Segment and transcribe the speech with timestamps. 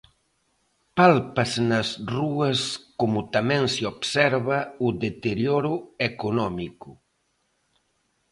[0.97, 2.59] Pálpase nas rúas
[2.99, 5.73] como tamén se observa o deterioro
[6.09, 6.89] económico...